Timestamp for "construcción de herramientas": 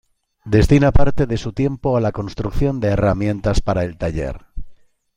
2.11-3.61